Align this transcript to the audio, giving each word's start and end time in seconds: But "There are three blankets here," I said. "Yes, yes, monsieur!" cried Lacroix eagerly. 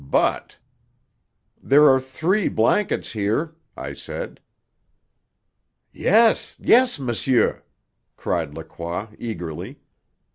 But 0.09 0.57
"There 1.61 1.87
are 1.87 1.99
three 1.99 2.47
blankets 2.47 3.11
here," 3.11 3.53
I 3.77 3.93
said. 3.93 4.39
"Yes, 5.93 6.55
yes, 6.57 6.97
monsieur!" 6.97 7.61
cried 8.17 8.55
Lacroix 8.55 9.09
eagerly. 9.19 9.79